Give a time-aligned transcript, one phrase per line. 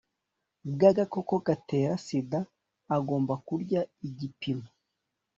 [0.73, 2.39] bw'agakoko gatera sida
[2.95, 4.67] agomba kurya igipimo